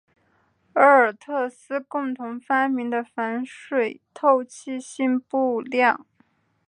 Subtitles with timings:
[0.73, 6.07] 戈尔特斯共同发明的防水透气性布料。